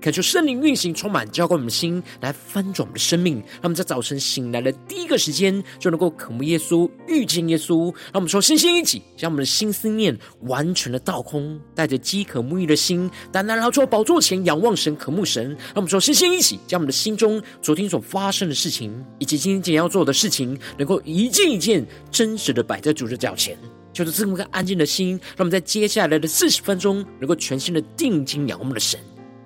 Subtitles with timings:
[0.00, 3.38] 恳求圣灵运行，充满浇灌我们的心，来翻转我们的生命。
[3.54, 7.92] 让我们在早晨醒来的第一个时间，就能够渴慕耶稣，遇见耶稣。
[8.12, 15.48] 让我们说，星星一起，将我们的心思念完全的倒空，带着饥渴沐浴的心，单单来到宝座前仰望神，渴慕神。
[15.48, 23.58] 让我们说，星星一起，将我们的心中昨天所发生的事情，以及今天将要做的事情，能够一件一件真实的摆在主的脚前，
[23.92, 25.18] 就是这么个安静的心。
[25.36, 29.00] 让我们在接下来的四十分钟，能够全心的定睛仰望我们的神。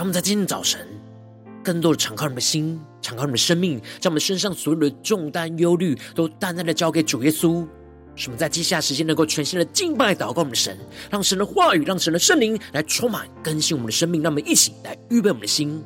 [0.00, 0.80] 让我们在今天早晨，
[1.62, 7.66] 更多的敞开我们的心，敞开我们的生命，将我们身上所有的重担、忧虑，都淡淡的交给主耶稣。
[8.16, 10.74] 使我们在接下来时间能够全新的敬拜、祷告我们的神，
[11.10, 14.22] 让神的话语，让神的圣灵来充满、更新我们的生命。
[14.22, 15.84] 让我们一起来预备我们的心。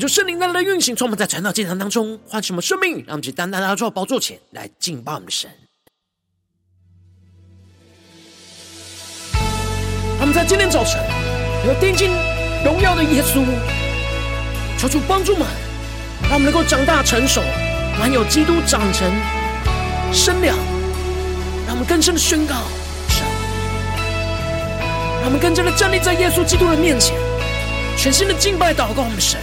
[0.00, 5.50] 就圣灵在的运行，从我们在传道祭坛当中唤醒我们生命，让我们去单单的坐宝座前来敬拜我们的神。
[10.18, 10.98] 他们在今天早晨
[11.66, 12.10] 有定睛
[12.64, 13.44] 荣耀的耶稣，
[14.78, 15.46] 求主帮助们，
[16.22, 17.42] 让我们能够长大成熟，
[17.98, 19.10] 满有基督长成
[20.12, 20.56] 身量，
[21.66, 22.54] 让我们更深的宣告
[23.08, 23.26] 神，
[25.20, 27.14] 让我们更加的站立在耶稣基督的面前，
[27.98, 29.38] 全新的敬拜祷告我们的神。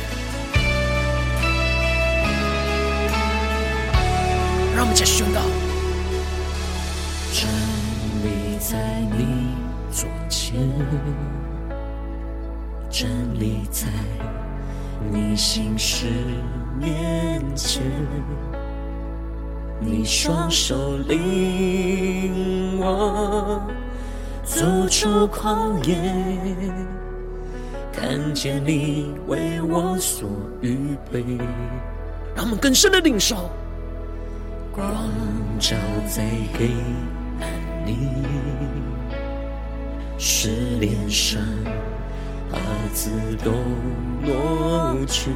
[4.77, 5.41] 让我们再宣告：
[7.33, 7.49] 站
[8.21, 8.77] 立在
[9.17, 9.55] 你
[9.91, 10.69] 左前，
[12.87, 13.87] 站立在
[15.11, 16.05] 你心事
[16.79, 17.81] 面前，
[19.79, 23.59] 你双手领我
[24.43, 25.97] 走出旷野，
[27.91, 30.29] 看见你为我所
[30.61, 31.23] 预备，
[32.35, 33.49] 让我们更深的领受。
[34.77, 34.87] 光
[35.57, 35.75] 照
[36.07, 36.23] 在
[36.53, 36.69] 黑
[37.41, 37.97] 暗里，
[40.19, 41.41] 使脸上
[42.51, 42.59] 瑕
[42.93, 43.09] 疵
[43.43, 43.49] 都
[44.21, 45.31] 抹去。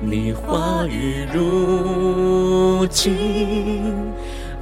[0.00, 3.98] 你话语如金，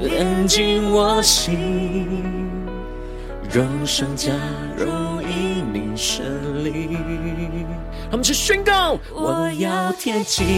[0.01, 2.09] 炼进我心，
[3.53, 4.33] 荣上加
[4.77, 6.99] 荣因你胜利。
[8.11, 10.51] 他们去宣告，我要贴近。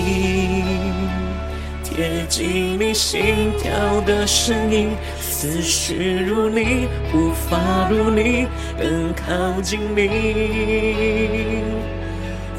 [1.94, 8.46] 贴近你心跳的声音，思绪如你，步伐如你，
[8.78, 11.60] 更靠近你，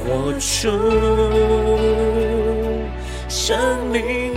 [0.05, 0.69] 活出
[3.27, 3.57] 生
[3.91, 4.35] 命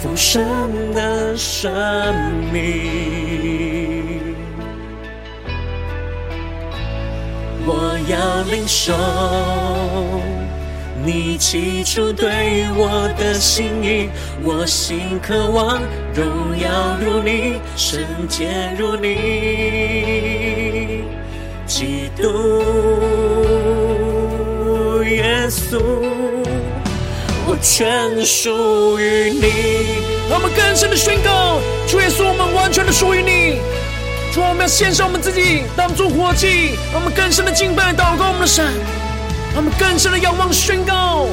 [0.00, 1.72] 丰盛的生
[2.52, 4.36] 命。
[7.66, 8.94] 我要领受。
[11.08, 14.10] 你起初对我的心意，
[14.44, 15.80] 我心渴望
[16.14, 19.16] 荣耀如你，圣洁如你，
[21.66, 22.62] 基督
[25.02, 25.80] 耶稣，
[27.46, 29.46] 我全属于你。
[30.28, 31.58] 我们更深的宣告，
[31.88, 33.60] 主耶稣，我们完全的属于你。
[34.34, 38.74] 主，我们要献上我们自己当作活祭，我们更深的敬拜祷告我们的神。
[39.54, 41.26] 他们更深的仰望宣告，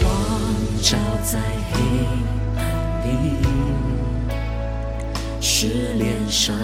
[0.00, 0.10] 光
[0.82, 1.38] 照在
[1.72, 1.78] 黑
[2.56, 2.64] 暗
[3.04, 3.36] 里，
[5.40, 6.56] 使脸上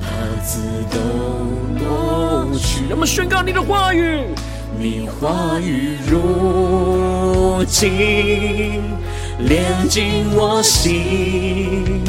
[0.00, 0.06] 瑕
[0.44, 0.60] 自
[0.90, 0.98] 动
[1.78, 2.82] 夺去。
[2.88, 4.26] 让我们宣告你的话语，
[4.78, 8.82] 你话语如金，
[9.38, 12.04] 炼净我心，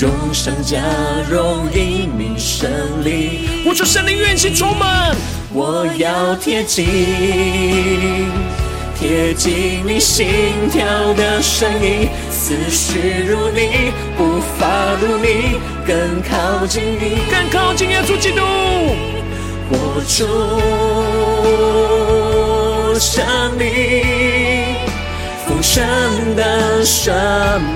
[0.00, 0.82] 荣上加
[1.30, 2.68] 荣，因你胜
[3.04, 3.62] 利。
[3.64, 5.14] 我求圣灵运行充满，
[5.58, 6.86] 我要贴近。
[8.98, 10.26] 贴近你心
[10.70, 15.56] 跳的声音，思绪如你，步伐如你，
[15.86, 18.42] 更靠近你，更靠近耶稣基督，
[19.70, 20.26] 活出
[23.00, 23.24] 生
[23.56, 23.64] 命，
[25.46, 25.82] 丰盛
[26.34, 27.14] 的生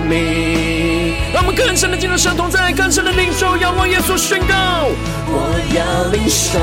[0.09, 1.15] 命。
[1.33, 4.89] 让我们更深的进入神同在，更深的领受，仰望耶稣宣告，
[5.27, 6.59] 我要领受。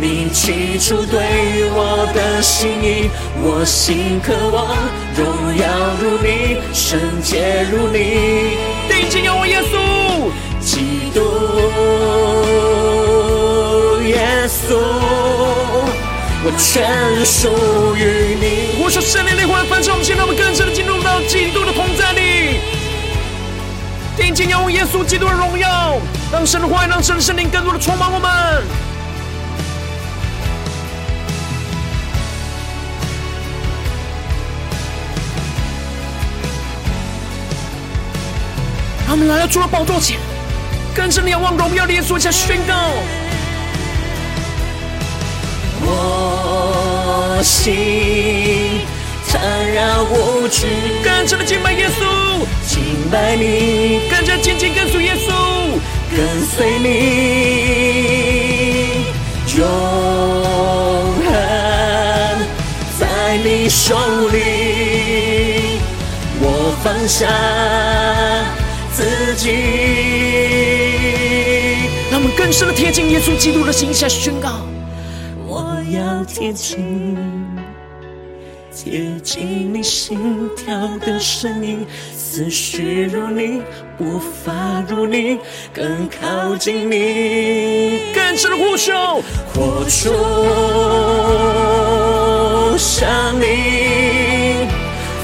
[0.00, 1.20] 你起初对
[1.70, 3.10] 我的心意，
[3.42, 4.66] 我心渴望
[5.14, 5.26] 荣
[5.56, 5.64] 耀
[6.00, 8.56] 如你，圣洁如你。
[8.88, 11.20] 定睛仰望耶稣，基督
[14.04, 14.76] 耶稣，
[16.44, 18.82] 我全属于你。
[18.82, 22.58] 我说圣灵的灵魂焚烧，我们现在我们更深的进入到基督的同在里。
[24.16, 26.00] 定睛仰望耶稣基督的荣耀，
[26.32, 28.30] 让神的话语，让神的圣灵更多的充满我们。
[39.06, 40.18] 他们来到主的宝座前，
[40.94, 42.74] 更深的仰望荣耀的耶稣，下宣告：
[47.42, 48.80] 心
[49.28, 49.40] 坦
[49.72, 50.66] 然无惧，
[51.02, 55.32] 更深的敬拜耶稣，敬拜你，更加紧紧跟随耶稣，
[56.14, 56.86] 跟随你，
[59.58, 59.60] 永
[61.24, 61.32] 恒
[62.98, 63.96] 在你手
[64.28, 65.80] 里，
[66.40, 66.44] 我
[66.82, 67.26] 放下。
[68.94, 69.48] 自己，
[72.10, 74.60] 让我们更深的贴近耶稣基督的心下宣告：
[76.24, 77.16] 贴近，
[78.74, 81.86] 贴近你心跳的声音，
[82.16, 83.62] 思绪如你，
[83.98, 85.38] 步伐如你，
[85.72, 88.92] 更靠近你，更深的呼求，
[89.54, 90.10] 活出
[92.78, 94.68] 生命。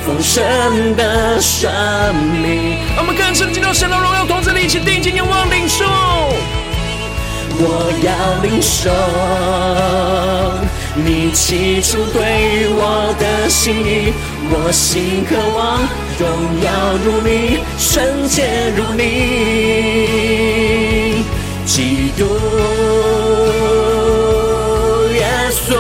[0.05, 1.71] 丰盛的生
[2.43, 5.85] 命，让我们更深进到神的荣耀同在里，一起定睛仰望领受。
[7.61, 8.89] 我要领受
[11.05, 14.13] 你起初对我的心意，
[14.51, 15.81] 我心渴望
[16.19, 16.29] 荣
[16.63, 16.69] 耀
[17.05, 19.03] 如你，圣洁如你，
[21.65, 22.25] 基督
[25.15, 25.77] 耶稣。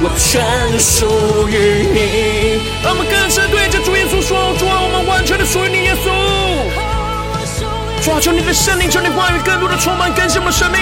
[0.00, 1.52] 我全属于
[1.92, 2.60] 你。
[2.82, 6.06] 让我们更深对着主耶稣说：主啊，我们完全的属于你，耶稣。
[8.04, 10.78] 主啊，求你的圣灵，求你话语更多的充满更新我们的生命。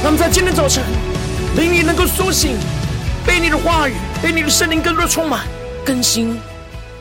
[0.00, 0.84] 那么在今天早晨，
[1.56, 2.56] 灵里能够苏醒，
[3.26, 5.44] 被你的话语，被你的圣灵更多的充满
[5.84, 6.28] 更新。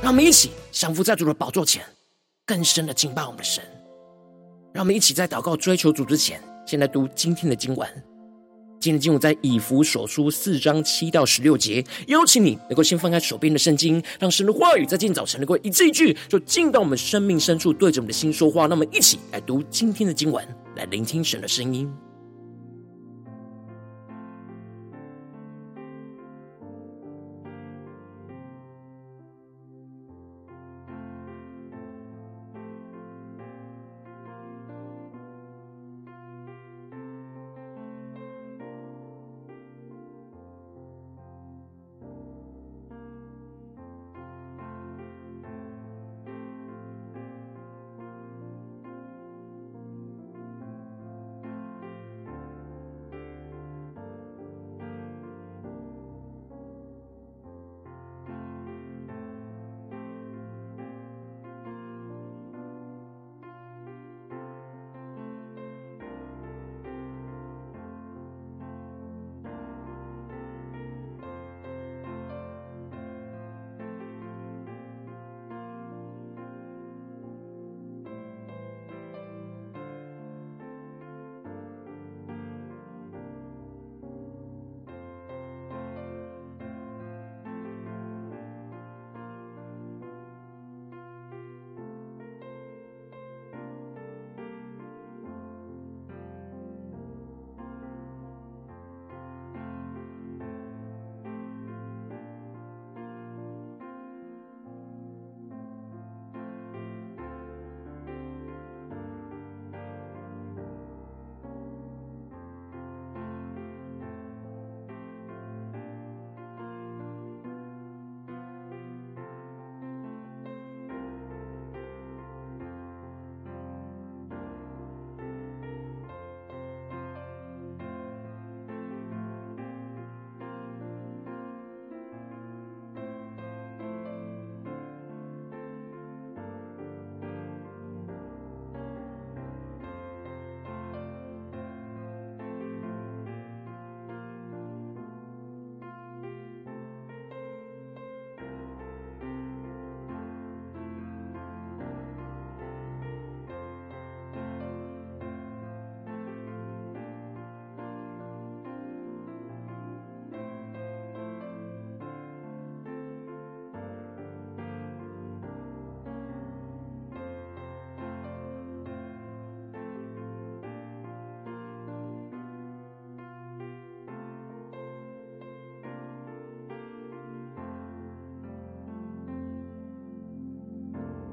[0.01, 1.83] 让我们一起降服在主的宝座前，
[2.44, 3.63] 更深的敬拜我们的神。
[4.73, 7.88] 让我们一起在祷告追求主之前，先来读今天的经文。
[8.79, 18.65] 今天的经文在以弗所书四章七到十六节，邀请你能够先翻开手边的圣经，让神的话语在今天早晨能够一字一句，就进到我们生命深处，对着我们的心说话。
[18.65, 20.43] 那么，一起来读今天的经文，
[20.75, 21.88] 来聆听神的声音。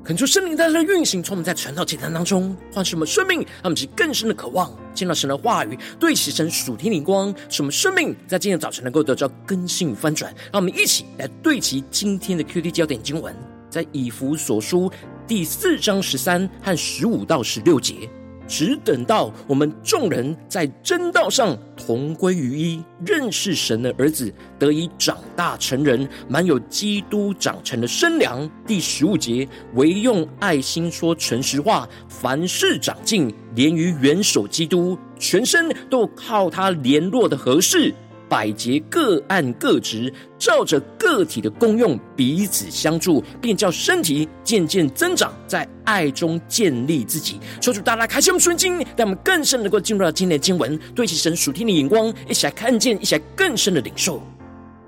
[0.04, 10.30] 恳求圣灵在它的运行，从我们在传道简单当中唤醒我们生命，让我们去更深的渴望见到神的话语，对齐神属天灵光，使我们生命在今天早晨能够得到更新与翻转。
[10.52, 13.34] 让我们一起来对齐今天的 QD 焦点经文，
[13.70, 14.92] 在以弗所书
[15.26, 18.06] 第四章十三和十五到十六节。
[18.46, 28.48] 只等到我们众人在真道上同归于一，认识神的儿子，得以长大成人，满有基督长成的身量。
[28.66, 37.94] 第十五节，唯用爱心说诚实话，凡事长进，连于元首基督，全身都靠他联络的合适。
[38.28, 47.38] 百节各按各职，照着个体的功用彼此相助，便叫身体渐渐增长，在爱中建立自己。
[47.60, 54.22] 求主大大开启我们纯经，让我们更深能够进入到今天的经文，对其神属天的眼光，一起来看见，一起来更深的领受。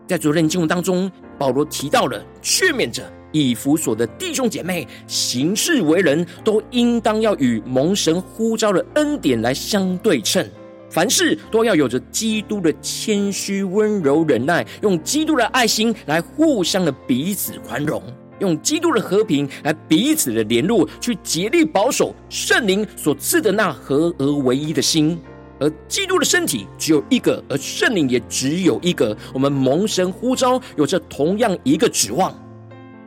[0.07, 3.03] 在昨天的经文当中，保罗提到了劝勉着
[3.33, 10.49] 以弗所的弟兄姐妹，行事为人，都应当要与蒙神呼召的恩典来相对称。
[10.97, 18.03] 凡事都要有着基督的谦虚、温柔、忍耐，用基督的爱心来互相的彼此宽容，
[18.39, 25.21] 用基督的和平来彼此的联络，去竭力保守圣灵所赐的那合而为一的心。
[25.61, 29.15] 而基督的身体只有一个，而圣灵也只有一个。
[29.35, 32.35] 我们蒙神呼召，有着同样一个指望。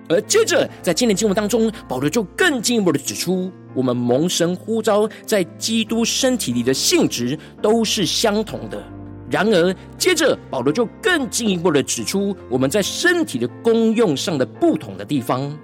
[0.09, 8.83] 而接着，在今天经文当中，保罗就更进一步的指出，我们蒙神呼召，在基督身体里的性质都是相同的。
[9.29, 15.55] 然而，接着保罗就更进一步的指出，我们在身体的功用上的不同的地方。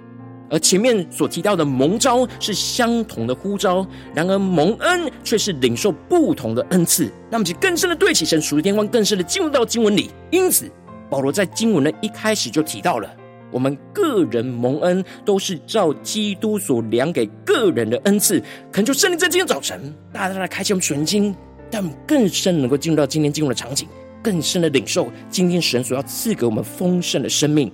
[0.48, 3.84] 而前面所提到的蒙召是相同的呼召，
[4.14, 7.10] 然而蒙恩却是领受不同的恩赐。
[7.28, 10.12] 那么，就更深的对齐神属天光，更深的进入到经文里。
[10.30, 10.70] 因此，
[11.10, 13.10] 保罗在经文的一开始就提到了。
[13.56, 18.38] 我们个人蒙恩，都是照基督所量给个人的恩赐。
[18.70, 21.34] 恳求圣灵在今天早晨，大大的开启我们纯经，
[21.70, 23.88] 让我们更深能够进入到今天进入的场景，
[24.22, 27.72] 更深的领受今天神所要赐给我们丰盛的生命。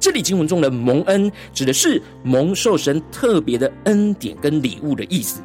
[0.00, 5.42] 这里经文中的蒙恩，指的是蒙受神特别的恩典跟礼物的意思。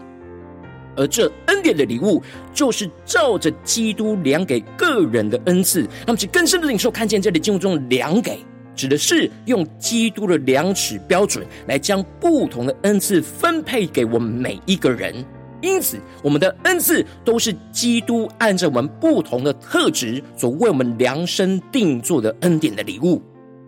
[0.96, 2.24] 而这恩典的礼物，
[2.54, 5.82] 就是照着基督量给个人的恩赐。
[5.82, 8.40] 让我们更深的领受，看见这里经文中量给。
[8.80, 15.14] 指的是用基督的量尺标准来将不同的恩赐分配给我们每一个人，
[15.62, 23.22] 因此我们的恩赐都是基督按照我们不同的特质所为我们量身定做的恩典的礼物。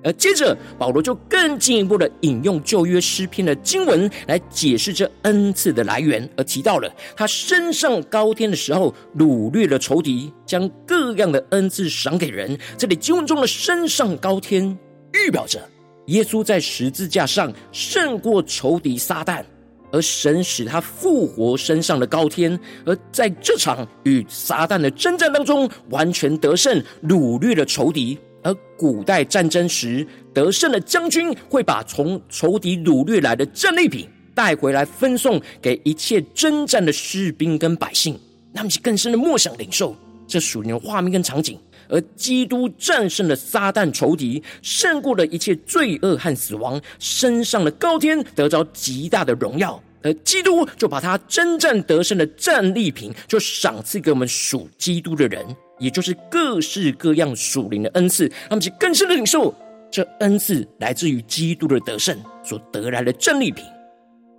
[0.03, 12.57] 而接着保罗就更进一步的引用旧约诗篇的经文来解释这恩赐的来源，而提到了他升上高天的时候掳掠了仇敌，将各样的恩赐赏给人。
[12.77, 14.79] 这里经文中的升上高天。
[15.13, 15.59] 预表着
[16.07, 19.43] 耶稣在十字架上胜过仇敌撒旦，
[19.91, 28.17] 而神使他复活升上了高天，而在这场与撒旦的征战当中完全得胜，掳掠了仇敌。
[28.43, 38.19] 而古代战争时得胜的将军会把从仇敌掳掠来的战利品带回来分送给一切征战的士兵跟百姓，
[38.51, 39.95] 那么是更深的默想领受
[40.27, 41.59] 这属灵的画面跟场景。
[41.91, 49.79] 而基督战胜了撒旦仇敌，胜过了一切罪恶和死亡，升上了高天，得着极大的荣耀。
[50.03, 55.45] 而基督就把他征战得胜的战利品，就赏赐给我们属基督的人，
[55.77, 58.27] 也就是各式各样属灵的恩赐。
[58.49, 59.53] 他们是更深的领受
[59.91, 63.63] 这恩赐来自于基督的得胜所得来的战利品。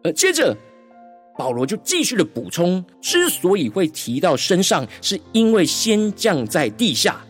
[0.03, 0.57] 而接着
[1.39, 7.25] 保罗就继续的补充，之所以会提到身上，是因为先降在地下。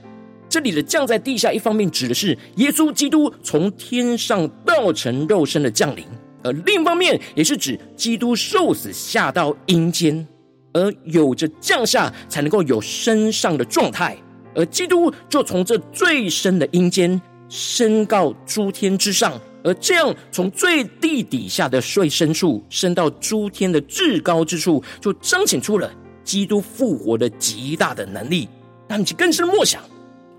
[0.52, 6.04] 这里的降在地下，一方面指的是耶稣基督从天上道成肉身的降临，
[6.42, 10.28] 而另一方面也是指基督受死下到阴间，
[10.74, 14.14] 而有着降下才能够有升上的状态，
[14.54, 17.18] 而基督就从这最深的阴间
[17.48, 25.90] 升到诸天之上，而这样从最地底下的最深处升到诸天的至高之处，就彰显出了
[26.22, 28.46] 基督复活的极大的能力，
[28.86, 29.82] 让你更深默想。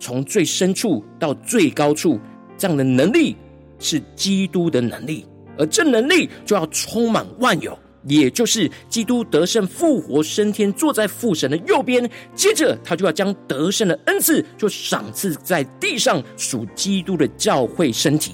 [0.03, 2.19] 从最深处到最高处，
[2.57, 3.37] 这样的能力
[3.79, 5.25] 是基督的能力，
[5.57, 12.09] 而这能力就要充满万有，也就是基督得胜复活升天，坐在父神的右边。
[12.35, 18.33] 接着，他就要将得胜的恩赐就赏赐在地上属基督的教会身体。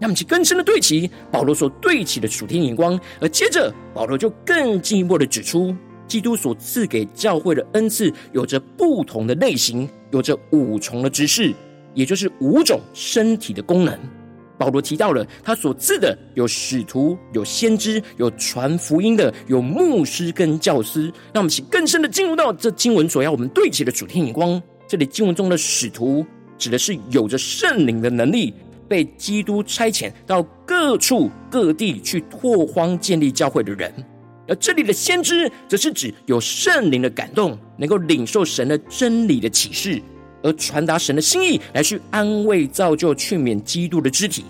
[0.00, 5.76] 那么，其更深的对齐保罗所对齐的属天眼光，而接着保罗就更进一步的指出。
[6.14, 11.52] 基督所赐给教会的恩赐有着不同的类型，有着五重的职事，
[11.92, 13.98] 也就是五种身体的功能。
[14.56, 21.06] 保罗提到了他所赐的有使徒、有先知、有传福音的、有牧师跟教师。
[21.32, 24.62] 让我们请更深的进入到这经文所要我们对齐的主题眼光。
[24.86, 26.24] 这里经文中的使徒，
[26.56, 28.54] 指的是有着圣灵的能力，
[28.86, 33.90] 被基督差遣到各处各地去拓荒建立教会的人；
[34.46, 40.02] 而这里的先知，则是指有圣灵的感动，能够领受神的真理的启示。
[40.42, 44.44] 而传达神的心意，来去安慰、造就、劝勉基督的肢体。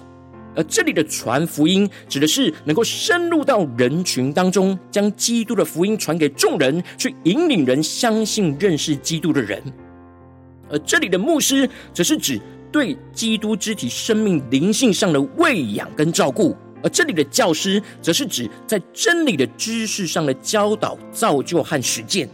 [0.56, 9.62] 而这里的传福音，指的是能够深入到人群当中，将基督的福音传给众人，去引领人相信、认识基督的人。
[10.68, 12.40] 而这里的牧师，则是指
[12.72, 16.57] 对基督肢体生命灵性上的喂养跟照顾。
[16.85, 22.29] 而这里的教师，则是指在真理的知识上的教导、造就和实践。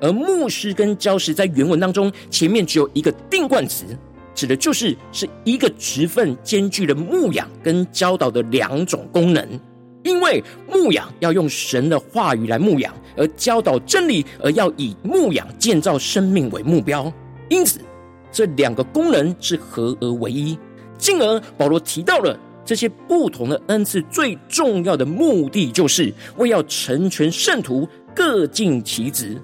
[0.00, 3.84] 而牧师跟教师在原文当中，前面只有一个定冠词，
[4.34, 9.46] 指的就是是一个职分兼具了牧养跟教导的两种功能。
[10.02, 17.12] 因为牧养要用神的话语来牧养，而教导真理而要以牧养建造生命为目标。
[17.50, 17.80] 因此，
[18.32, 20.58] 这两个功能是合而为一。
[20.96, 22.38] 进而保罗提到了
[22.70, 29.36] 这些不同的恩赐，最重要的目的就是为要成全圣徒，各尽其职。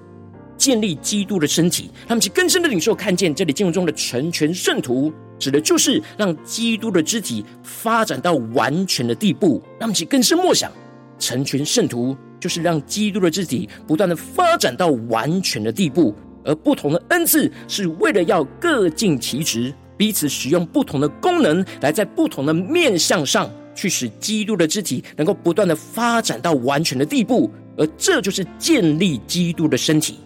[0.55, 9.61] 建立基督的身体，他们去更深的领受看见这里经文中的成全圣徒，指的就是让基督的肢体发展到完全的地步。
[9.77, 10.71] 让我们去更深默想，
[11.19, 16.15] 成全圣徒就是让基督的肢体不断的发展到完全的地步。
[16.45, 27.51] 而不同的恩赐是为了要各尽其职，彼此使用不同的功能，来在不同的面向上去使基督的肢体能够不断的发展到完全的地步。
[27.77, 30.19] 而这就是建立基督的身体。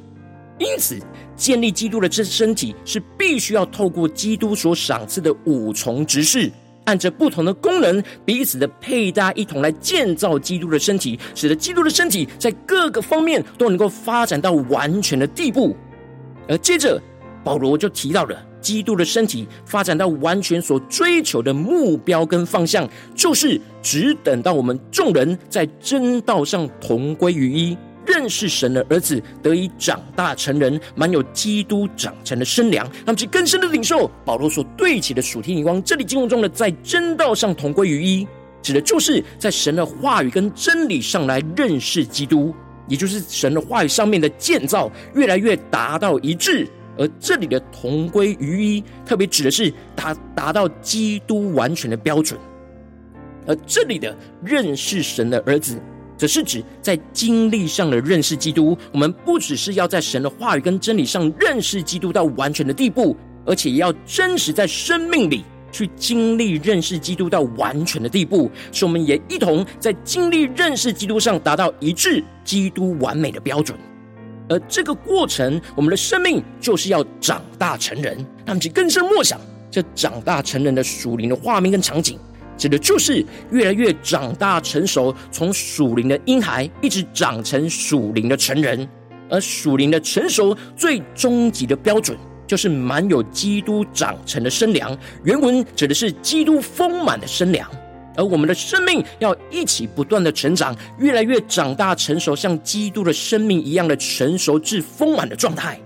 [0.57, 0.97] 因此，
[1.36, 6.51] 建立基督的这身体是必须要透过基督所赏赐的五重职事，
[6.86, 15.75] 按着不同的功能彼此的配搭，一同来建造基督的身体，使得基督的身体在各个方面都能够发展到完全的地步。
[16.47, 17.01] 而接着，
[17.43, 27.78] 保罗就提到了基督的身体发展到完全所追求的目标跟方向，就是只等到我们众人在真道上同归于一。
[28.04, 35.82] 认识神的儿子得以长大成人，满有基督长成的身量，让其更深的领受保罗所对齐的属天眼光。
[35.84, 38.28] 这里经文中的在真道上同归于一，
[38.63, 42.54] 指的就是在神的话语跟真理上来认识基督，
[42.88, 46.67] 也就是神的话语上面的建造越来越达到一致。
[47.02, 52.40] 而这里的同归于一，特别指的是达达到基督完全的标准。
[53.48, 55.82] 而这里的认识神的儿子。
[56.18, 73.76] 则是指在经历上的认识基督，我们不只是要在神的话语跟真理上认识基督到完全的地步，而且也要真实在生命里去经历认识基督到完全的地步，使我们也一同在经历认识基督上达到一致基督完美的标准。
[74.52, 79.40] 而这个过程，我们的生命就是要长大成人，让我们去更深默想
[79.72, 82.20] 这长大成人的属灵的画面跟场景。
[82.58, 88.86] 指的就是越来越长大成熟，从属灵的婴孩一直长成属灵的成人，
[89.30, 94.96] 而属灵的成熟最终极的标准，就是满有基督长成的身量。
[95.24, 97.68] 原文指的是基督丰满的身量，
[98.21, 105.81] 而我们的生命要一起不断的成长，越来越长大成熟，像基督的生命一样的成熟至丰满的状态。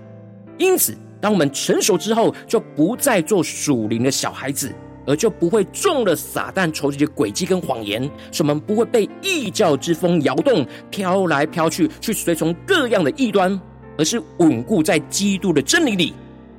[0.58, 4.70] 因此，当我们成熟之后，就不再做属灵的小孩子。
[5.08, 13.56] 而就不会中了撒旦仇敌的诡计跟谎言，使我们不会被异教之风摇动，飘来飘去，去随从各样的异端，
[13.96, 16.12] 而是稳固在基督的真理里，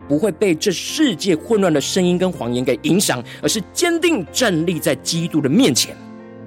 [0.07, 5.95] 不会被这世界混乱的声音跟谎言给影响，而是坚定站立在基督的面前。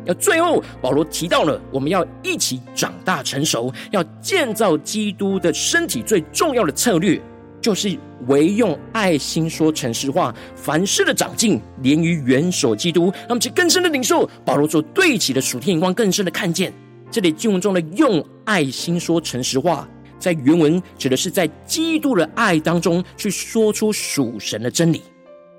[0.07, 7.21] 要最后，保罗提到了我们要一起长大成熟，要建造基督的身体，最重要的策略。
[7.61, 7.95] 就是
[8.27, 13.13] 唯用爱心说诚实话，凡事的长进连于元首基督。
[13.13, 16.73] 让我们去更深的领受保罗所对齐的属天眼光，更深的看见
[17.11, 19.87] 这里经文中的用爱心说诚实话，
[20.21, 25.03] 在原文指的是在基督的爱当中去说出属神的真理。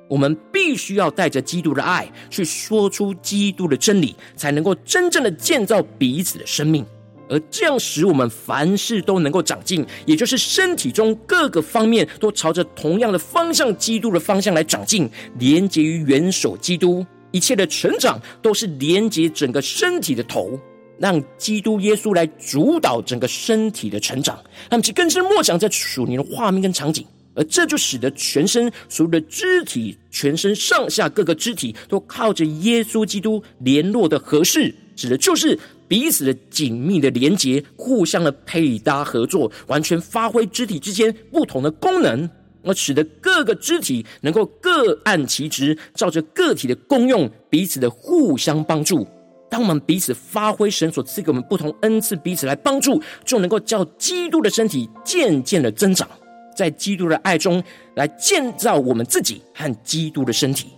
[0.07, 6.85] 我们必须要带着基督的爱去说出基督的真理，才能够真正的建造彼此的生命。
[7.29, 17.05] 而这样使我们凡事都能够长进，也就是身体中各个方面都朝着同样的方向，基督的方向来长进，连接于元首基督。
[17.31, 20.59] 一切的成长都是连接整个身体的头，
[21.01, 24.39] 让基督耶稣来主导整个身体的成长。
[24.69, 42.29] 他们其更深默想在属灵的画面跟场景，而这就使得全身所有的肢体，全身上下各个肢体都靠着耶稣基督联络的合适，指的就是彼此的紧密的连结，互相的配搭合作，完全发挥肢体之间不同的功能，
[42.63, 49.07] 而使得各个肢体能够各按其职，照着个体的功用，彼此的互相帮助。
[49.51, 56.07] 当我们彼此发挥神所赐给我们不同恩赐，彼此来帮助，就能够叫基督的身体渐渐的增长，
[56.55, 57.61] 在基督的爱中
[57.95, 60.69] 来建造我们自己和基督的身体，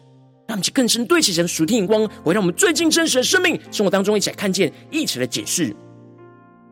[0.48, 5.72] 让我们更深对齐神属天眼光，回到我们最近真实的生命生活当中，一起来看见，一起来解释。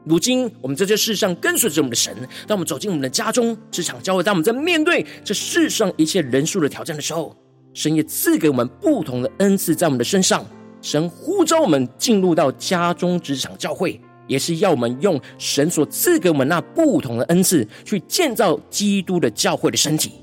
[0.03, 2.11] 如今我们在这世上跟随着我们的神，
[2.47, 7.37] 当我们走进我们的家中、职场、教会，当我们在面对这世上一切人数的挑战的时候，
[7.75, 10.43] 神也赐给我们不同的恩赐在我们的身上。
[10.81, 20.13] 神呼召我们进入到家中、职场、教会，也是要我们用神所赐给我们那不同的恩赐，去建造基督的教会的身体。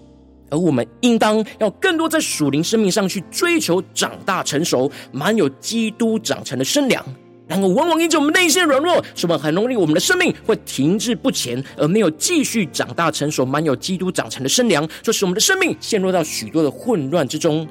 [0.50, 7.04] 而我们应当要更多在属灵生命上去追求长大成熟，满有基督长成的身量。
[7.46, 17.66] 然而，往往因着我们内心软弱，使我们很容易我们的生命会停滞不前，而没有继续长大成熟，满有基督长成的身量，就使我们的生命陷入到许多的混乱之中。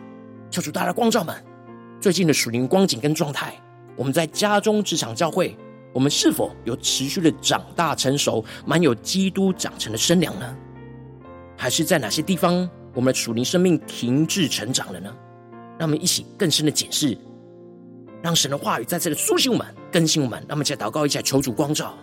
[0.49, 1.46] 求主大家光照们。
[1.99, 3.53] 最近的属灵光景跟状态，
[3.95, 5.57] 我们在家中、职场、教会，
[5.93, 10.55] 我们是否有持续的长大成熟，满有基督长成的身量呢？
[11.57, 15.11] 还是在哪些地方，我们的属灵生命停滞成长了呢？
[15.79, 17.17] 让我们一起更深的检视，
[18.21, 20.39] 让神的话语在这里苏醒我们、更新我们。
[20.47, 21.97] 让我们再祷告，一下求主光照。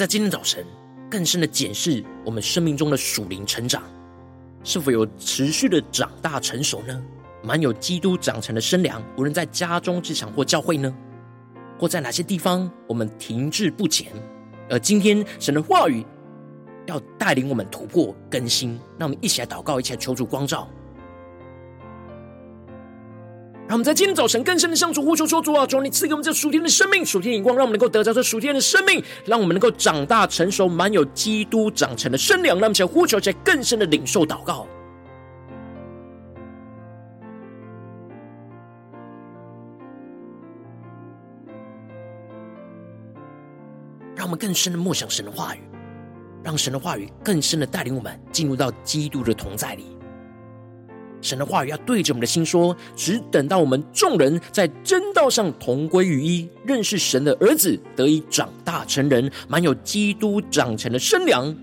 [0.00, 0.64] 在今天早晨
[1.10, 3.82] 更深的检视我们生命中的属灵成长，
[4.64, 7.02] 是否有持续的长大成熟呢？
[7.42, 10.90] 满有基督长成的身量，无论在家中、职场或教会呢？
[11.78, 14.10] 或在哪些地方我们停滞不前？
[14.70, 16.02] 而今天神的话语
[16.86, 20.66] 要带领我们突破更新，让我们一起来祷告，一起来求主光照。
[23.70, 32.56] 让我们在今天早晨更深的向主呼求说：“主啊，求你赐给我们这属天的生命、属天眼光，让我们能够得着这属天的生命，让我们能够长大成熟，满有基督长成的身量。
[32.58, 34.66] 让我们想呼求，在更深的领受祷告。
[44.16, 45.60] 让我们更深的默想神的话语，
[46.42, 49.96] 让神的话语更深的带领我们进入到基督的同在里。”
[51.22, 61.54] 神的话语要对着我们的心说，只等到我们众人在真道上同归于一，认识神的儿子，得以长大成人，满有基督长成的身量。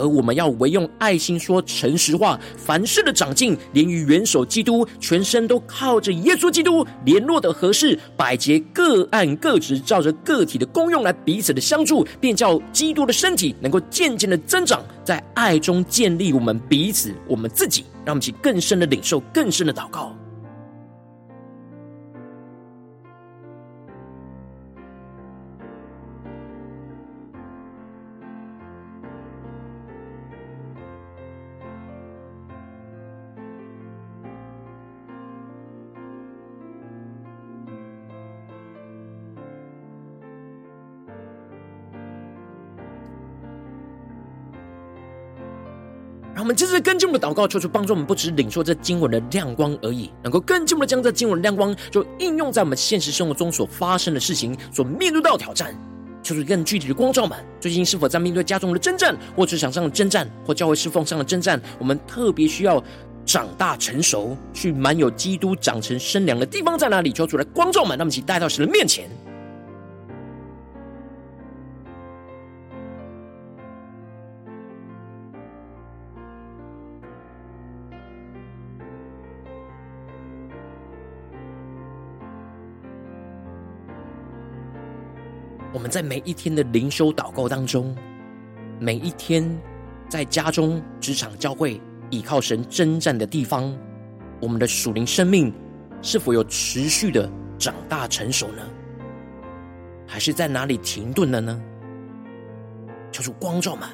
[0.00, 20.16] 而我们要唯用爱心说诚实话，凡事的长进，连于元首基督，全身都靠着耶稣基督联络的合适，百节各按各职，照着个体的功用来彼此的相助，便叫基督的身体能够渐渐的增长，在爱中建立我们彼此，我们自己，让我们去更深的领受，更深的祷告。
[46.50, 55.72] 们接着更进一步的祷告，求主帮助我们，不只领受这经文的亮光而已，能够更进一步的将这经文的亮光，就应用在我们现实生活中所发生的事情，所面对到的挑战。
[56.24, 61.60] 求主更具体的光照们，最近是否在面对家中的征战，或职场上的征战，或教会侍奉上的征战？
[61.78, 62.82] 我们特别需要
[63.24, 67.12] 长大成熟，去满有基督长成身量的地方在哪里？
[67.12, 69.08] 求主来光照们，那么请带到神的面前。
[85.80, 87.96] 我们在每一天的灵修祷告当中，
[88.78, 89.42] 每一天
[90.10, 93.74] 在家中、职场、教会，倚靠神征战的地方，
[94.42, 95.50] 我们的属灵生命
[96.02, 97.26] 是否有持续的
[97.58, 98.62] 长大成熟呢？
[100.06, 101.58] 还是在哪里停顿了呢？
[103.10, 103.88] 求主光照们，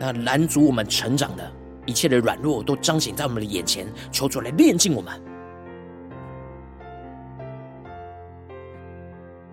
[0.00, 1.48] 那拦阻我们成长的
[1.86, 3.86] 一切的软弱，都彰显在我们的眼前。
[4.10, 5.12] 求主来炼净我们。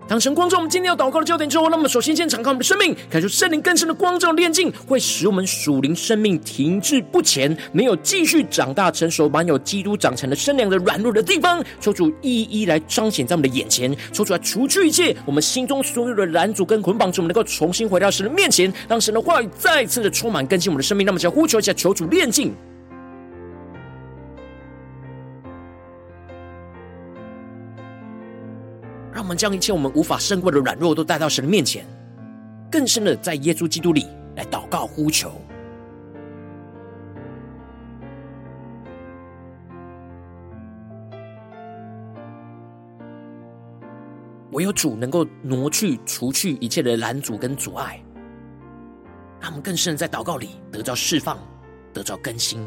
[0.08, 11.62] 当神光照我们今天要祷告的焦点之后，那么首先先敞开我们的生命，感受圣灵更深的光照炼净，会使我们属灵生命停滞不前，没有继续长大成熟，满有基督长成的身量的软弱的地方。
[11.78, 21.04] 求主一一来彰显在我们的眼前，求主来除去一切我们心中所有的拦阻跟捆绑，使我们能够重新回到神的面前，让神的话语再次的充满更新我们的生命。
[21.04, 22.54] 那么，就呼求一下，求主炼净。
[29.18, 31.84] 让我们将一切我们无法胜过的软弱都带到神的面前，
[32.70, 35.32] 更深的在耶稣基督里来祷告呼求。
[44.52, 48.00] 唯有主能够挪去、除去一切的拦阻跟阻碍，
[49.40, 51.36] 让我们更深的在祷告里得到释放，
[51.92, 52.64] 得到更新。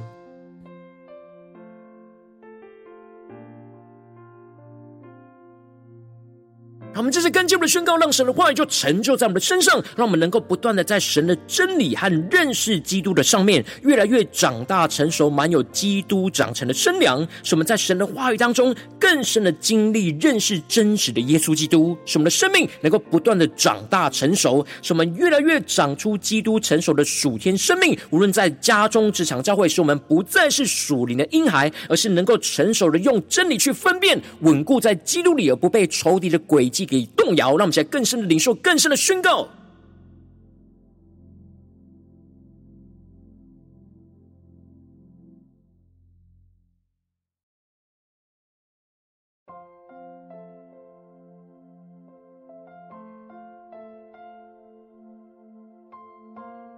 [6.94, 17.28] 我们这是更进一步的宣告，让神的话语就成就在我们的身上，让我们能够不断的在神的真理和认识基督的上面，越来越长大成熟，满有基督长成的身量。
[17.44, 27.98] 使我们在神的话语当中更深的经历认识真实的耶稣基督，使我们的生命能够不断的长大成熟，使我们越来越长出基督成熟的属天生命。
[28.12, 39.48] 无论在家中、职场、教会，使我们不再是属灵的婴孩，而是能够成熟的用真理去分辨，稳固在基督里，而不被仇敌的诡计给动摇，让我们在更深的领受、更深的宣告。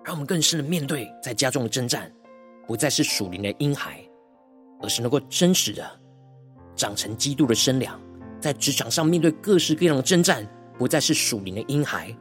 [0.06, 2.12] 让我们更深的面对在家中的征战，
[2.68, 4.00] 不再是属灵的婴孩，
[4.82, 5.84] 而是能够真实的
[6.76, 8.00] 长成基督的身量。
[8.44, 10.46] 在职场上面对各式各样的征战，
[10.78, 12.14] 不再是属灵的婴孩，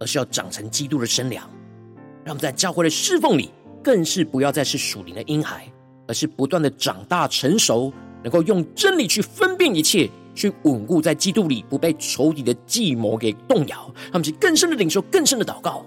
[0.00, 1.48] 而是要长成基督的身量。
[2.24, 3.48] 让我们在教会的侍奉里，
[3.80, 5.70] 更是不要再是属灵的婴孩，
[6.08, 7.92] 而是不断的长大成熟，
[8.24, 13.76] 能够用真理去分辨一切，去稳固在基督里，不被仇敌的计谋给动摇。
[13.94, 15.86] 让我们去更深的领受，更深的祷告。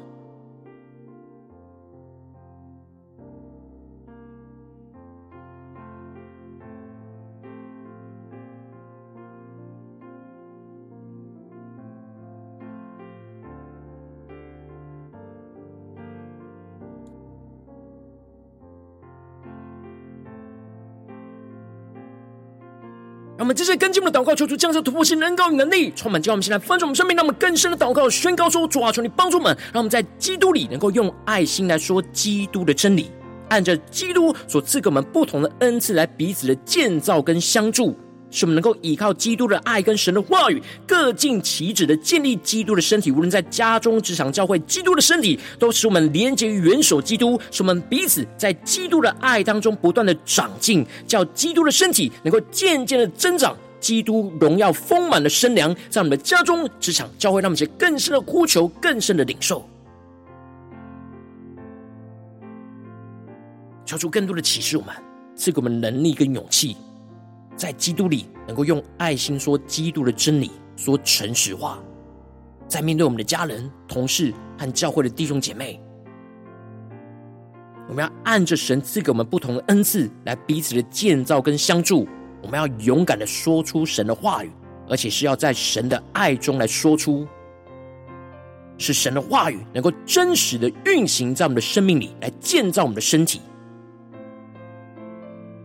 [23.42, 33.10] 让我们这些跟进我们的祷告，求主降下突破性能高与能力，充满叫我们现在翻转我们生命，让我们更深的祷告宣告说：主啊，求你帮助我们，让我们在基督里能够用爱心来说基督的真理，
[33.50, 37.98] 按着基督所赐给我们不同的恩赐来彼此的建造跟相助。
[38.32, 43.12] 使我们能够依靠基督的爱跟神的话语，各尽其职的建立基督的身体。
[43.12, 59.67] 无论在家中、职场、教会，基督的身体都使我们连接于元首基督，使我们彼此在基督的爱当中不断的长进，叫基督的身体能够渐渐的增长，基督荣耀丰满的身量，在我们的家中、职场、教会，让我们更深的呼求，更深的领受，
[63.86, 64.96] 求出更多的启示，我们
[65.36, 66.78] 赐给我们能力跟勇气。
[67.56, 71.80] 在基督里，能够用爱心说基督的真理，说诚实话，
[72.68, 75.80] 在面对我们的家人、同事和教会的弟兄姐妹，
[77.88, 82.08] 我们要按着神赐给我们不同的恩赐，来彼此的建造跟相助。
[82.42, 84.52] 我们要勇敢的说出神的话语，
[84.90, 87.28] 而且是要在神的爱中来说出，
[88.80, 93.42] 使神的话语能够真实的运行在我们的生命里，来建造我们的身体。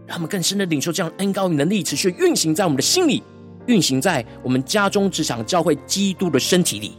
[0.07, 3.23] 让我们更深的领受这样恩高与能力，持续运行在我们的心里，
[3.67, 6.97] 运行在我们家中、职场、教会、基督的身体里。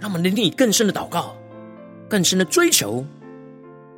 [0.00, 1.36] 让我们聆听你更深的祷告，
[2.08, 3.04] 更深的追求。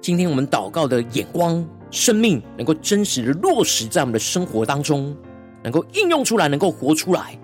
[0.03, 5.17] 今天我们祷告的眼光、生命，能够真实的落实在我们的生活当中，
[5.63, 7.39] 能够应用出来，能够活出来，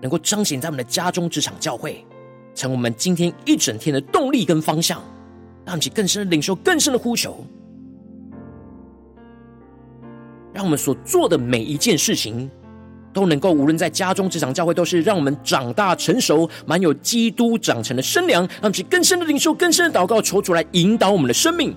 [0.00, 2.06] 能够彰显在我们的家中、职场、教会，
[2.54, 5.02] 成我们今天一整天的动力跟方向，
[5.64, 7.44] 让其更深的领受、更深的呼求，
[10.54, 12.48] 让我们所做的每一件事情，
[13.12, 21.74] 都能够无论在家中、职场、教会，都是让我们长大成熟，满有基督长成的身量，让我们去更深的领受、更深的祷告，求主来引导我们的生命。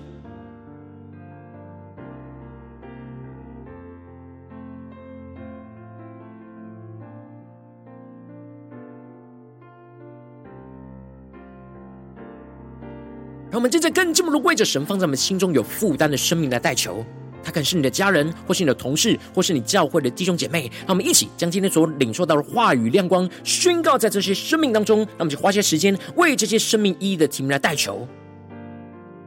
[13.48, 17.02] 让我们接着更进一步的为着神放在我们心中有负担的生命来代求。
[17.46, 20.68] 他可能是你的家人，或是你的同事，或是你教会的弟兄姐妹。
[20.80, 24.98] 让我们一起将今天所领受到的话语亮光宣告在这些生命当中。
[24.98, 28.04] 让我们就花些时间为这些生命意义的题目来代求，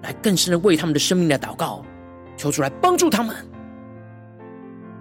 [0.01, 1.81] 来更深的为他们的生命来祷告，
[2.35, 3.33] 求出来帮助他们，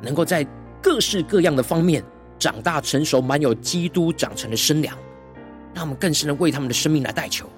[0.00, 0.46] 能够在
[0.81, 2.00] 各式各样的方面
[2.38, 4.96] 长大成熟，满有基督长成的身量。
[5.74, 7.50] 让我们更深的为他们的生命来代求。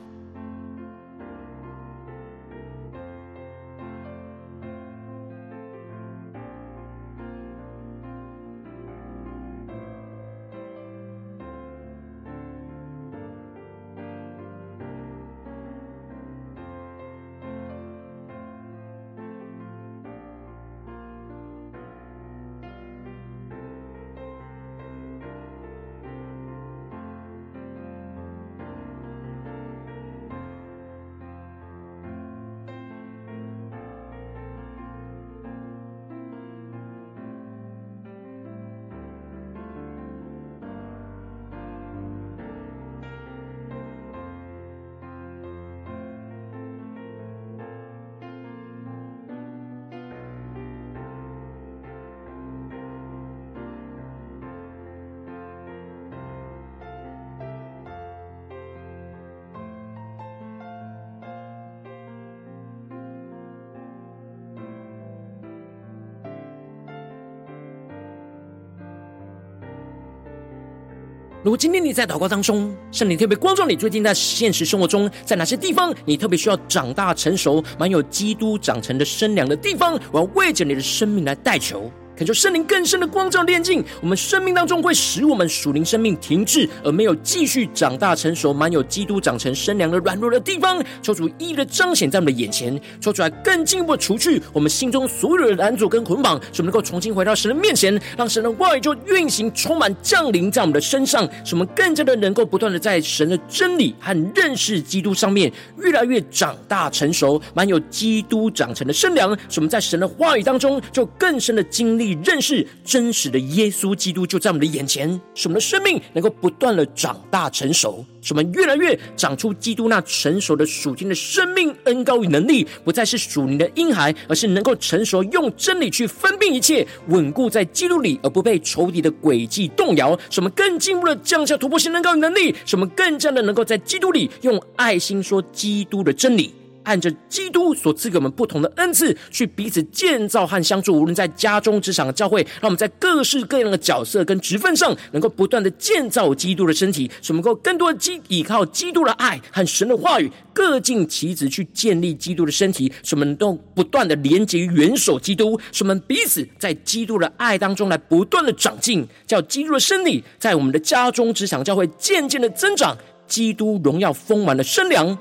[71.42, 81.90] 如果今天你在祷告当中，圣灵特别光照你，最近在现实生活中，在哪些地方你特别需要长大成熟、满有基督长成的身量的地方，我要为着你的生命来代求。
[82.20, 112.10] 恳求圣灵更深的光照炼净我们生命当中，会使我们属灵生命停滞，而没有继续长大成熟、满有基督长成身量的软弱的地方，求主一一的彰显在我们的眼前，求主来更进一步的除去我们心中所有的拦阻跟捆绑，使我们能够重新回到神的面前，让神的话语就运行、充满、降临在我们的身上，使我们更加的能够不断的在神的真理和认识基督上面越来越长大成熟，满有基督长成的身量，使我们在神的话语当中就更深的经历。
[112.25, 130.19] 认识真实的耶稣基督就在我们的眼前，使我们的生命能够不断的长大成熟，使我们越来越长出基督那成熟的属天的生命恩膏与能力，不再是属灵的婴孩，而是能够成熟，用真理去分辨一切，稳固在基督里，而不被仇敌的诡计动摇。
[130.31, 136.54] 使我们更进步的降下突破性恩高与能力，使我们更加的能够在基督里用爱心说基督的真理。
[136.85, 141.00] 按着基督所赐给我们不同的恩赐，去彼此建造和相助。
[141.00, 152.92] 无论在家中、职场、教会，让我们在各式各样的角色跟职分上，能够不断的建造基督的身体，使我们能够更多的基依靠基督的爱和神的话语，各尽其职去建立基督的身体。
[153.02, 165.16] 使我们都不断的连接于元首基督，使我们彼此在基督的爱当中来不断的长进，叫基督的身体在我们的家中、职场、教会渐渐的增长，基督荣耀丰满的身量。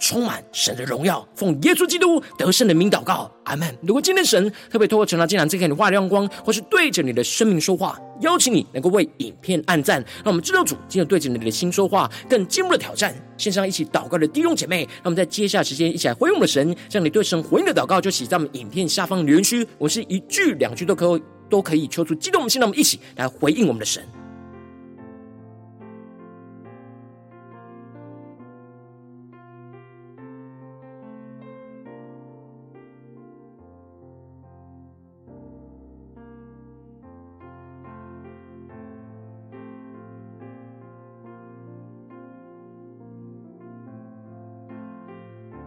[0.00, 3.76] 充满神的荣耀，奉耶稣基督得胜的名祷告，阿门。
[3.82, 13.14] 如果今天神特别透过晨祷祭坛，赐给你话语亮光，或是对着你的生命说话，邀请你能够为影片按赞，让我们知道主今天对着你的心说话，更进一步的挑战。
[13.36, 24.02] 线上一起祷告的弟兄姐妹，让我们在接下时间一起来回应我们的神，让你对神回应的祷告就写在我们影片下方留言区，我是一句两句都可以都可以求出激动我们心，让我们一起来回应我们的神。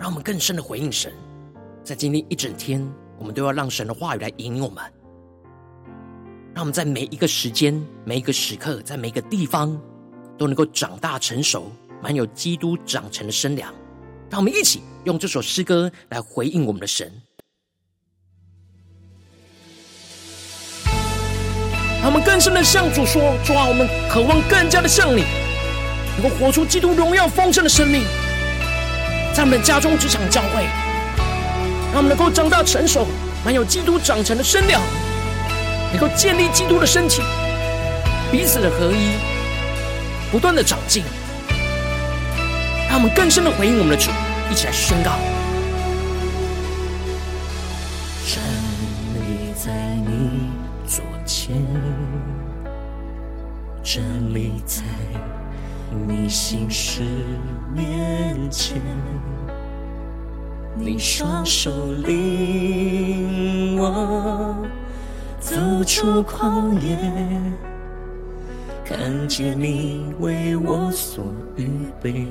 [0.03, 1.13] 让我们更深的回应神，
[1.81, 2.85] 在今天一整天，
[3.17, 4.83] 我们都要让神的话语来引领我们。
[6.53, 9.81] 让我们在每一个时间、每一个时刻、在每一个地方，
[10.37, 13.73] 都能够长大成熟，满有基督长成的身量。
[14.29, 17.09] 让我们一起用这首诗歌来回应我们的神。
[22.01, 25.23] 让我们更深的向主说：主啊，我们渴望更加的像你，
[26.21, 28.03] 能够活出基督荣耀丰盛的生命。
[29.33, 30.63] 在我们的家中、职场、教会，
[31.91, 33.07] 让我们能够长大成熟，
[33.43, 34.79] 满有基督长成的身量，
[35.91, 37.23] 能够建立基督的身体，
[38.31, 39.17] 彼此的合一，
[40.31, 41.03] 不断的长进，
[42.87, 44.11] 让我们更深的回应我们的主，
[44.51, 45.11] 一起来宣告。
[48.27, 48.43] 站
[49.15, 49.71] 立在
[50.05, 50.51] 你
[50.87, 51.55] 左前，
[53.83, 54.83] 站立在
[56.07, 57.03] 你心事
[57.73, 58.81] 面前。
[60.75, 61.71] 你双手
[62.05, 64.55] 领我
[65.39, 66.97] 走出旷野，
[68.83, 71.25] 看见你为我所
[71.55, 71.69] 预
[72.01, 72.27] 备。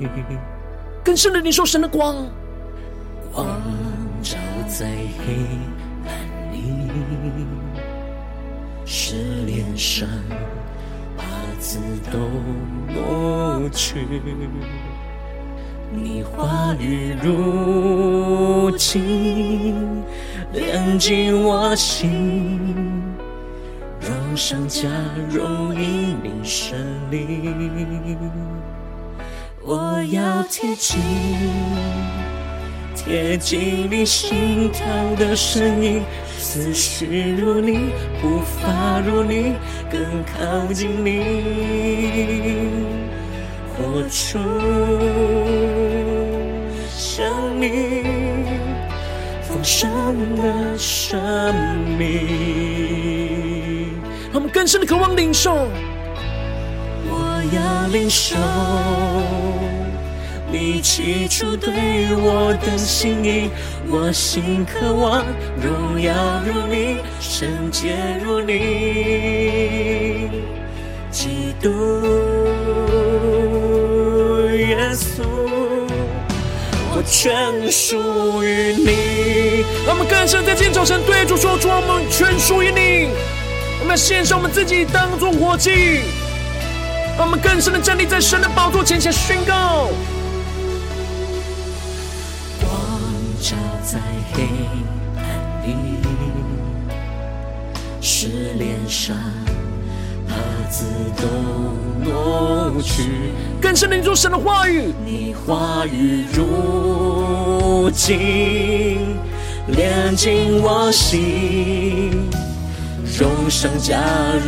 [1.03, 2.27] 更深的你说神的光，
[3.31, 3.47] 光
[4.21, 4.37] 照
[4.67, 4.87] 在
[5.25, 5.47] 黑
[6.05, 6.11] 暗
[6.51, 6.59] 里，
[8.83, 10.05] 是脸上
[11.63, 11.79] 子
[12.11, 12.19] 都
[12.93, 14.05] 抹去。
[15.89, 20.03] 你话语如镜，
[20.51, 22.59] 亮进我心，
[24.01, 24.89] 荣上加
[25.31, 26.77] 荣，因你生
[27.09, 28.19] 灵。
[29.61, 30.99] 我要贴近，
[32.95, 34.85] 贴近你心跳
[35.15, 36.03] 的声音，
[36.37, 37.89] 思绪如你，
[38.21, 39.55] 步伐如你，
[39.91, 41.11] 更靠近你。
[43.75, 44.39] 活出
[46.89, 47.65] 生命
[49.41, 49.89] 丰盛
[50.37, 51.19] 的生
[51.97, 52.07] 命，
[54.31, 55.67] 让我们更深的渴望领受。
[57.09, 58.37] 我要领受
[60.53, 61.73] 你起初对
[62.15, 63.49] 我的心意，
[63.89, 65.25] 我心渴望
[65.59, 66.13] 荣耀
[66.45, 70.29] 如你，圣洁如你，
[71.09, 71.71] 基督。
[74.55, 75.23] 耶稣，
[76.93, 79.65] 我全属于你。
[79.87, 83.09] 让我们更深在今天早晨对主说：主，我们全属于你。
[83.79, 86.01] 我们要献上我们自己当作活祭。
[87.17, 89.89] 让我们更深的站立在神的宝座前，前宣告：
[93.83, 93.99] 在
[94.33, 94.43] 黑
[95.17, 95.23] 暗
[95.67, 95.75] 里，
[97.99, 99.13] 是脸上
[100.25, 100.35] 怕
[100.69, 100.85] 自
[101.17, 101.27] 都
[102.01, 103.03] 抹去。
[103.61, 109.17] 更深的领受神的话语，你话语如镜，
[109.67, 112.29] 亮进我心，
[113.19, 113.99] 荣上加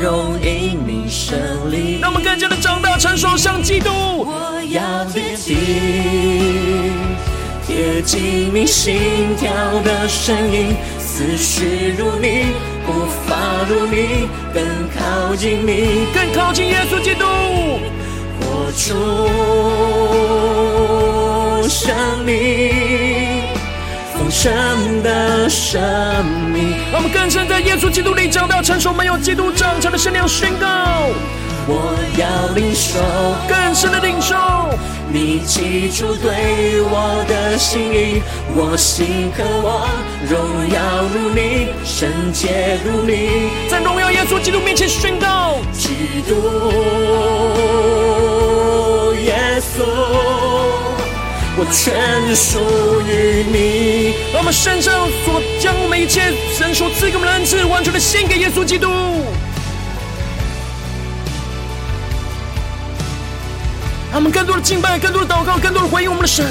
[0.02, 1.38] 荣，因你胜
[1.70, 2.00] 利。
[2.00, 3.90] 让我们更加的长大成熟，像基督。
[3.90, 5.58] 我要贴近，
[7.76, 9.52] 贴近你心跳
[9.84, 12.54] 的声音，思绪如你，
[12.86, 14.64] 步伐如你，更
[14.96, 17.26] 靠近你，更靠近耶稣基督。
[18.40, 18.88] 活出
[21.68, 21.94] 生
[22.26, 23.35] 命
[24.26, 25.80] 丰盛的生
[26.52, 30.68] 命，让我们更深在耶稣基督里长大成熟，没有基督长成的身量宣告。
[31.68, 33.00] 我要领受
[33.48, 34.36] 更深的领受，
[35.12, 38.24] 你起初对我的心意，
[38.56, 39.88] 我心渴望
[40.28, 40.40] 荣
[40.74, 46.34] 耀如你，圣洁如你，在荣耀耶稣基督面前宣告，基督
[49.22, 49.84] 耶稣，
[51.58, 54.14] 我全属于你。
[54.34, 58.90] 让我们身上所将我们一切神所赐给我们的恩赐，完全的献给耶稣基督。
[64.12, 66.46] 让我们更多的敬拜，更多的祷告，更多的回应我们的神，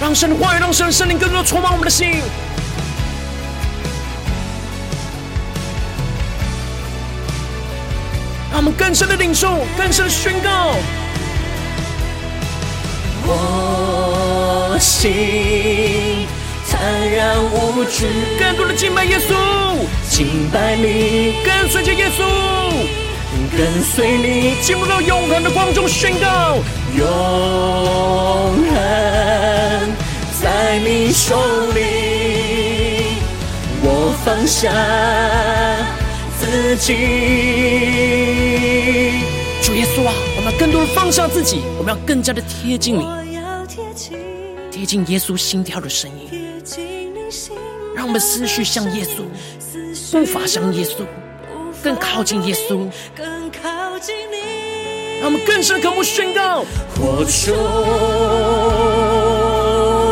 [0.00, 2.20] 让神的话语，让神的圣灵更多的充满我们的心。
[8.50, 10.76] 让我们更深的领受，更深的宣告。
[13.26, 16.26] 我心
[16.70, 18.06] 坦然无惧，
[18.38, 19.34] 更多的敬拜耶稣，
[20.10, 22.22] 敬拜你，跟随着耶稣。
[23.56, 26.56] 跟随你进入到永恒的光中，宣告
[26.96, 27.04] 永
[28.68, 28.74] 恒
[30.42, 31.36] 在你手
[31.72, 33.18] 里，
[33.82, 34.70] 我放下
[36.40, 36.94] 自己。
[39.62, 40.12] 主耶稣啊，
[40.58, 43.04] 更多的放下自己，我们要更加的贴近你，
[44.70, 46.28] 贴近耶稣心跳的声音，
[47.94, 49.24] 让我们思绪像耶稣，
[50.12, 51.04] 步伐像耶稣，
[51.82, 52.88] 更靠近耶稣。
[55.20, 56.64] 让我们更深的渴慕宣告，
[56.96, 57.54] 活出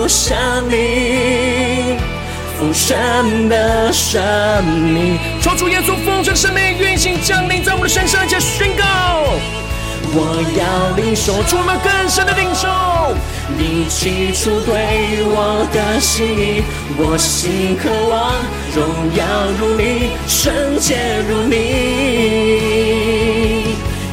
[0.08, 0.34] 生
[0.70, 1.98] 命
[2.58, 9.34] 丰盛的生命，求主耶稣丰盛生命运行降临在我们的身上，且宣告，
[10.14, 12.68] 我要领受出我们更深的领受，
[13.56, 16.62] 你起初对我的心意，
[16.98, 18.34] 我心渴望
[18.76, 18.84] 荣
[19.16, 19.24] 耀
[19.58, 21.54] 如你，圣洁如你，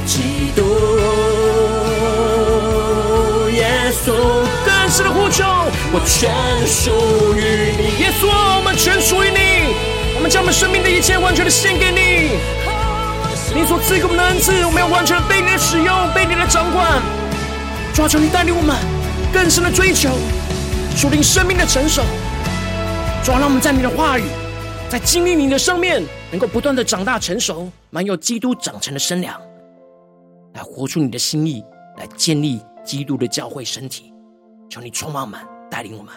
[0.06, 0.64] 基督
[3.52, 4.16] 耶稣
[4.66, 5.44] 更深的呼求，
[5.92, 6.32] 我全
[6.66, 9.76] 属于你，耶稣，我们全属于你，
[10.16, 12.40] 我们将我们生命的一切完全的献给你。
[13.56, 17.02] 你所赐给我们的恩赐，我们要完全的被你的使用，被你的掌管。
[17.94, 18.76] 抓住，你带领我们
[19.34, 20.10] 更深的追求
[20.96, 22.04] 属灵生命的成熟。
[23.24, 24.24] 主啊，让我们在你的话语，
[24.88, 29.40] 在经历你的上面，能够不断的长大成熟，满有基督长成的身量，
[30.54, 31.64] 来活出你的心意，
[31.98, 34.14] 来建立基督的教会身体。
[34.70, 35.40] 求你充满我们，
[35.72, 36.14] 带领我们。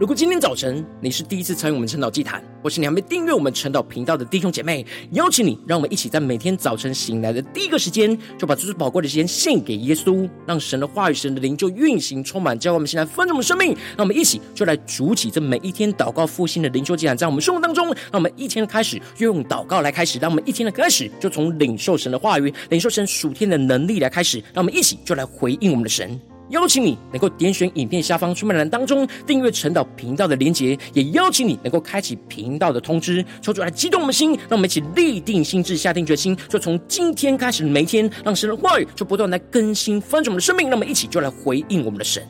[0.00, 13.76] 如果今天早晨你是第一次参与我们晨祷祭坛，或是你还没订阅我们晨祷频道的弟兄姐妹，邀请你，让我们一起在每天早晨醒来的第一个时间，就把这最宝贵的时间献给耶稣，让神的话语、神的灵就运行充满，教我们现在丰盛的生命。
[13.94, 26.18] 让我们一起就来主起这每一天祷告复兴的灵修祭坛，在我们生活当中，让我们一天的开始就用祷告来开始，让我们一天的开始就从领受神的话语、领受神属天的能力来开始，让我们一起就来回应我们的神。
[26.50, 42.22] 邀请你能够点选影片下方说明栏当中订阅陈导频道的连结，也邀请你能够开启频道的通知，抽出来激动我们的心，让我们一起立定心智，下定决心，就从今天开始每天，让神的话语就不断来更新翻转我们的生命，让我们一起就来回应我们的神。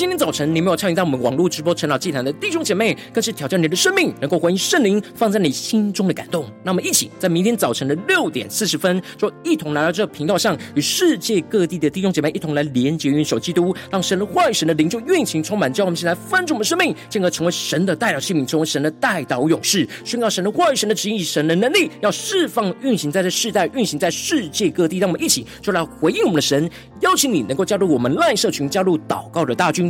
[0.00, 6.46] 今天早晨你没有参与到我们网络直播晨祷祭坛的弟兄姐妹，更是挑战你的生命，能够回应圣灵放在你心中的感动。
[6.64, 24.96] 那我们一起在明天早晨的六点四十分，就一同来到这频道上，与世界各地的弟兄姐妹一同来连接、运手基督，让神的话语、神的灵就运行充满，叫我们现在翻转我们生命，进而成为神的代表器皿，成为神的代祷勇士，宣告神的话语、神的旨意、神的能力，要释放、运行在这世代，运行在世界各地。
[24.96, 26.70] 让我们一起就来回应我们的神，
[27.00, 29.70] 邀请你能够加入我们赖社群，加入祷告的大。
[29.70, 29.89] 军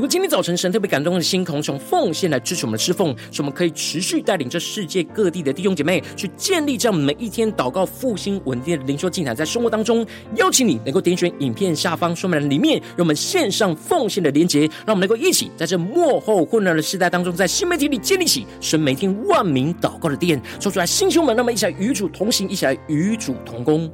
[0.00, 23.92] 如果今天早晨神特别感动的心，渴望从奉献来支持我们的侍奉，使我们可以持续带领这世界各地的弟兄姐妹去建立这样每一天祷告复兴稳定的灵修祭坛，在生活当中，邀请你能够点选影片下方说明栏里面，让我们线上奉献的连结，让我们能够一起在这幕后混乱的时代当中，在新媒体里建立起神每天万名祷告的殿，说出来，弟兄们，让我们一起来与主同行，一起来与主同工。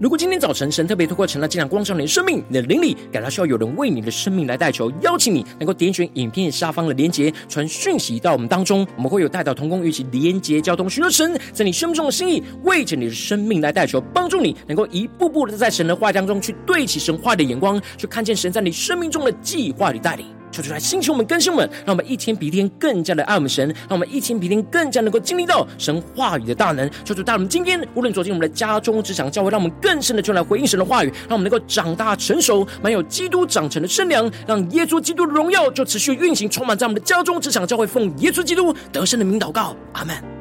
[0.00, 20.39] 如果今天早晨神特别透过晨祷祭坛光照你的生命，你的灵里感到需要有人为你的生命来代求，邀请你能够点选影片下方的连结，传讯息到我们当中，我们会有代祷同工一起连结交通，寻求神在你生命中的心意，为着你的生命来代求，帮助你能够一步步的在神的话当中去对齐神话的眼光，去看见神在你生命中的计划与带领。
[20.50, 26.90] 求主来兴起我们，更新我们，让我们一天比一天更加的爱我们神，让我们一天比一天更加能够经历到神话语的大能。
[27.04, 40.39] 求主带我们今天无论走进我们的家中、职场、教会，让我们更深的就来回应神的话语，让我们能够长大成熟，满有基督长成的身量，让耶稣基督的荣耀就持续运行，充满在我们的家中、职场、教会，奉耶稣基督得胜的名祷告，阿门。